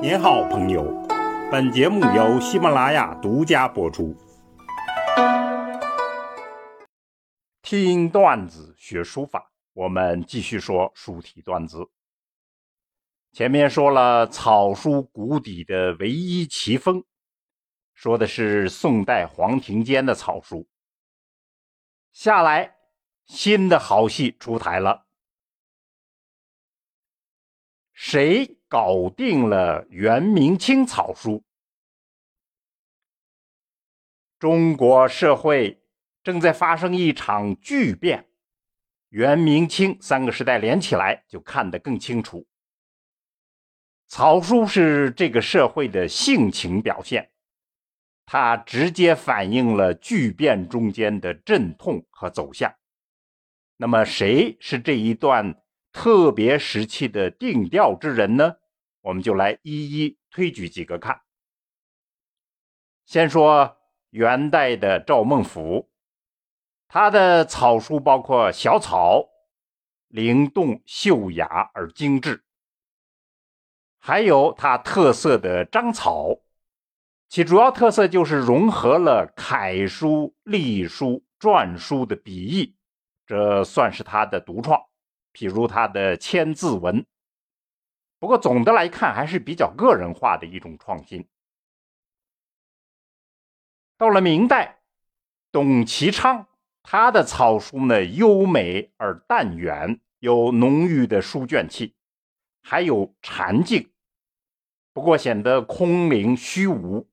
[0.00, 0.84] 您好，朋友。
[1.50, 4.16] 本节目由喜马拉雅独家播出。
[7.62, 11.90] 听段子学书法，我们继续说书体段子。
[13.32, 17.04] 前面说了草书谷底的唯一奇峰，
[17.92, 20.68] 说的是宋代黄庭坚的草书。
[22.12, 22.76] 下来，
[23.26, 25.06] 新的好戏出台了。
[27.92, 31.42] 谁搞定了元明清草书？
[34.38, 35.82] 中国社会
[36.22, 38.28] 正在发生一场巨变，
[39.08, 42.46] 元明清三个时代连起来就看得更清楚。
[44.06, 47.30] 草书是这个社会的性情表现，
[48.26, 52.74] 它直接反映了巨变中间的阵痛和走向。
[53.76, 55.62] 那么，谁是这一段？
[55.92, 58.56] 特别时期的定调之人呢，
[59.00, 61.22] 我们就来一一推举几个看。
[63.06, 63.78] 先说
[64.10, 65.86] 元代的赵孟頫，
[66.86, 69.28] 他的草书包括小草，
[70.08, 72.42] 灵动秀雅而精致；
[73.98, 76.40] 还有他特色的章草，
[77.28, 82.76] 其主要特色就是融合了楷书、隶书、篆书的笔意，
[83.26, 84.87] 这算是他的独创。
[85.38, 87.06] 比如他的千字文，
[88.18, 91.28] 不过总的来看还是比较个人化的一种创新。
[93.96, 94.80] 到了明代，
[95.52, 96.48] 董其昌
[96.82, 101.94] 他的草书呢优美而淡远，有浓郁的书卷气，
[102.60, 103.92] 还有禅境，
[104.92, 107.08] 不过显得空灵虚无。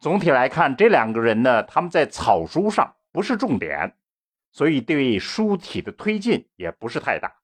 [0.00, 3.94] 总体来看，这两个人呢，他们在草书上不是重点。
[4.54, 7.42] 所以对书体的推进也不是太大。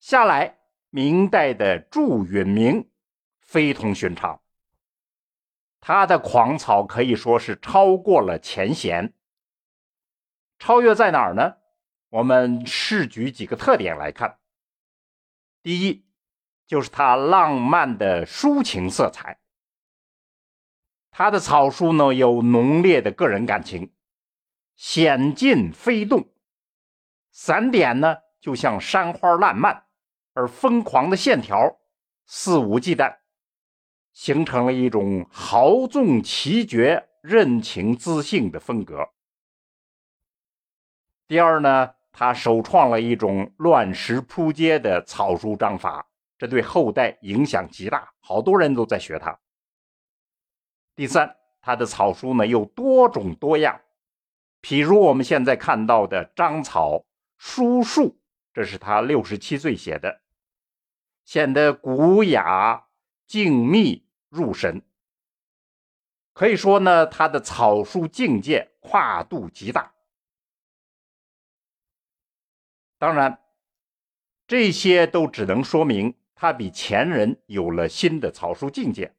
[0.00, 0.58] 下来，
[0.90, 2.90] 明代的祝允明
[3.40, 4.42] 非同寻常，
[5.78, 9.14] 他的狂草可以说是超过了前贤。
[10.58, 11.58] 超越在哪儿呢？
[12.08, 14.40] 我们试举几个特点来看。
[15.62, 16.04] 第一，
[16.66, 19.38] 就是他浪漫的抒情色彩。
[21.12, 23.94] 他的草书呢，有浓烈的个人感情。
[24.78, 26.28] 险进飞动，
[27.32, 29.86] 散点呢就像山花烂漫，
[30.34, 31.80] 而疯狂的线条
[32.26, 33.16] 肆无忌惮，
[34.12, 39.08] 形成了一种豪纵奇绝、任情自信的风格。
[41.26, 46.08] 第二呢，他首创了一种乱石铺街的草书章法，
[46.38, 49.36] 这对后代影响极大，好多人都在学他。
[50.94, 53.80] 第三，他的草书呢又多种多样。
[54.60, 58.20] 譬如我们现在看到的章草书树，
[58.52, 60.20] 这是他六十七岁写的，
[61.24, 62.88] 显得古雅
[63.26, 64.82] 静谧入神。
[66.32, 69.94] 可以说呢，他的草书境界跨度极大。
[72.98, 73.40] 当然，
[74.48, 79.14] 这些都只能说明他比前人有了新的草书境界，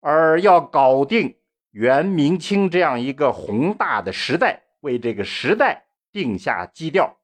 [0.00, 1.37] 而要搞定。
[1.70, 7.18] 元明清这样一个宏大的时代，为这个时代定下基调，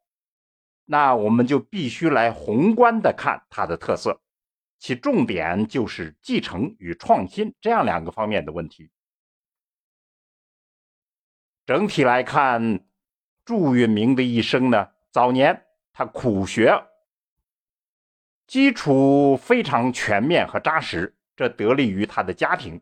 [0.84, 4.20] 那我们就必须来宏观的看它的特色，
[4.78, 8.90] 其重点就是继承与创新这样两个方面的问题。
[11.64, 12.84] 整体来看，
[13.46, 16.84] 祝允明的一生呢，早年他苦学，
[18.46, 22.78] 基础非常全面和扎实，这得力于他的家庭。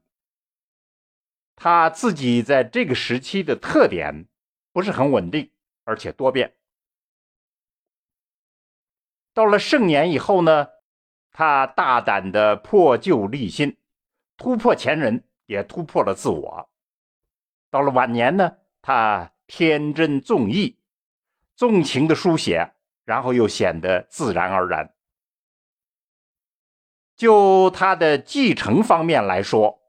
[1.65, 4.27] 他自己在这个时期的特点
[4.73, 5.49] 不是很稳定，
[5.85, 6.55] 而且多变。
[9.33, 10.67] 到了盛年以后呢，
[11.31, 13.77] 他大胆的破旧立新，
[14.37, 16.69] 突破前人，也突破了自我。
[17.71, 20.81] 到了晚年呢，他天真纵意，
[21.55, 22.73] 纵情的书写，
[23.05, 24.93] 然后又显得自然而然。
[27.15, 29.81] 就他的继承方面来说。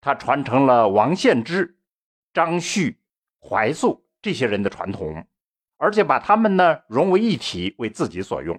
[0.00, 1.78] 他传承了王献之、
[2.32, 2.98] 张旭、
[3.40, 5.26] 怀素这些人的传统，
[5.76, 8.58] 而且把他们呢融为一体，为自己所用。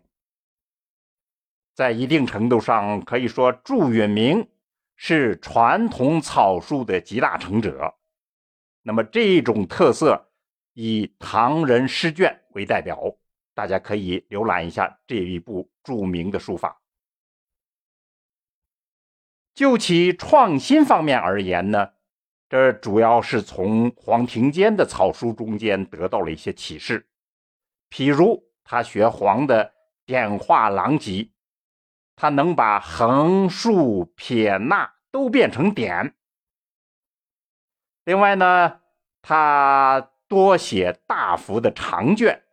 [1.74, 4.48] 在一定程度上，可以说祝允明
[4.96, 7.96] 是传统草书的集大成者。
[8.84, 10.32] 那么这种特色
[10.74, 13.00] 以唐人诗卷为代表，
[13.54, 16.81] 大家可以浏览一下这一部著名的书法。
[19.54, 21.92] 就其创新方面而言呢，
[22.50, 27.08] 这主要是从黄庭坚的草书中间得到了一些启示。
[27.90, 29.74] 譬如他学黄的
[30.06, 31.30] 点画狼藉，
[32.16, 36.16] 他能把横竖撇捺都变成点。
[38.06, 38.80] 另外呢，
[39.22, 42.44] 他多写大幅的长卷，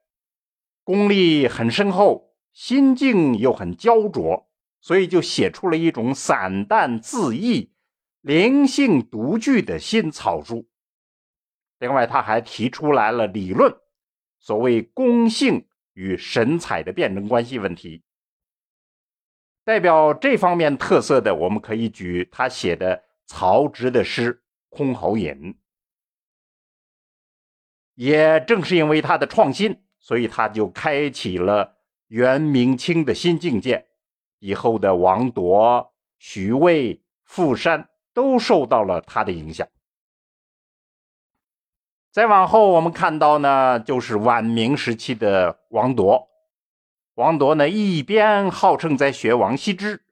[0.82, 4.47] 功力很深厚，心境又很焦灼，
[4.88, 7.75] 所以就写出了一种散淡自意、
[8.23, 10.67] 灵性独具的新草书。
[11.79, 13.70] 另外，他还提出来了理论，
[14.38, 18.02] 所谓公性与神采的辩证关系问题。
[19.62, 24.43] 代表这方面特色的，我们可以举他写的曹植的诗
[24.75, 25.35] 《箜篌引》。
[27.94, 31.76] 也正是因为他的创新，所以他就开启了
[32.06, 33.88] 元明清的新境界。
[34.38, 39.67] 以后的王铎、徐渭、傅山都受到了他的影响。
[42.11, 46.29] 再往后，我们看到呢，就是晚明时期的王铎。
[47.14, 50.05] 王铎呢，一边号称在学王羲之，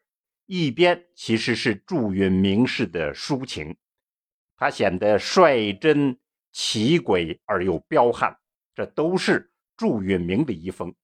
[0.46, 3.76] 一边其实是祝允明式的抒情。
[4.56, 6.19] 他显得率真
[6.52, 8.37] 奇诡而又彪悍，
[8.75, 10.94] 这都是祝允明的遗风。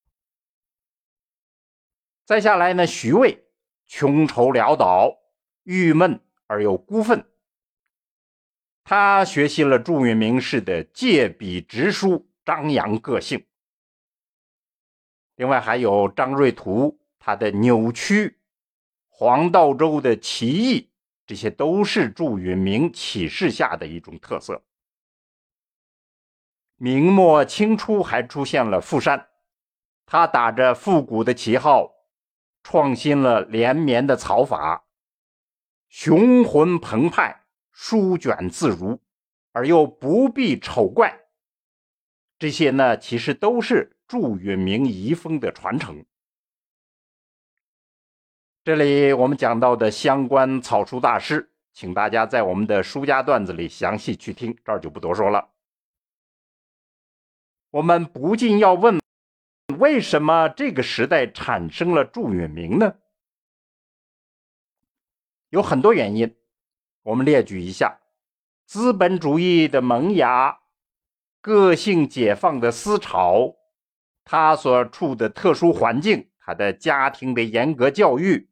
[2.24, 3.44] 再下来呢，徐渭
[3.86, 5.18] 穷愁潦倒，
[5.64, 7.24] 郁闷而又孤愤。
[8.84, 13.44] 他学习了祝允明式的借笔直书，张扬个性。
[15.36, 18.36] 另外还有张瑞图，他的扭曲；
[19.08, 20.90] 黄道周的奇异，
[21.26, 24.62] 这些都是祝允明启示下的一种特色。
[26.76, 29.28] 明末清初还出现了傅山，
[30.06, 31.91] 他打着复古的旗号，
[32.62, 34.84] 创新了连绵的草法，
[35.88, 39.00] 雄浑澎湃，舒卷自如，
[39.52, 41.26] 而又不必丑怪。
[42.38, 43.96] 这些呢，其实都是。
[44.08, 46.04] 祝允明遗风的传承。
[48.62, 55.48] 这里我们讲到的相关草书大师，请大家在我们的书家段子里详细去听，这儿就不多说了。
[57.70, 59.00] 我们不禁要问：
[59.82, 62.94] 为什么这个时代产生了祝允明呢？
[65.48, 66.36] 有很多原因，
[67.02, 67.98] 我们列举一下：
[68.64, 70.60] 资本主义的萌芽，
[71.40, 73.56] 个性解放的思潮。
[74.24, 78.48] 他所处的特殊环境，他的家庭的严格教育，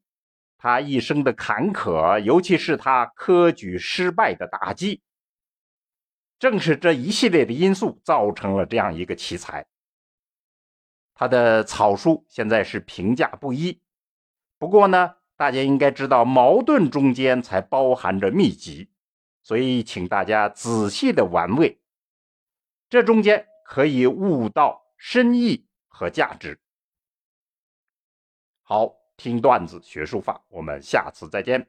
[0.58, 5.00] 他一生的坎坷，尤其是他科举失败的打击，
[6.40, 9.64] 正是这一系列的因素造成了这样一个奇才。
[11.20, 13.78] 他的草书现在是评价不一，
[14.58, 18.88] 不过呢，大家应该知道，矛盾中间才包含着秘籍，
[19.42, 21.78] 所以请大家仔细的玩味，
[22.88, 24.80] 这中间可以悟到。
[24.96, 26.58] 深意和价值。
[28.62, 31.66] 好，听段子学书法，我们下次再见。